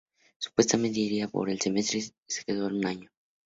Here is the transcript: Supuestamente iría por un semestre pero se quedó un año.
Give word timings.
Supuestamente 0.43 0.99
iría 0.99 1.27
por 1.31 1.47
un 1.47 1.59
semestre 1.59 1.99
pero 1.99 2.15
se 2.25 2.43
quedó 2.43 2.65
un 2.69 2.87
año. 2.87 3.11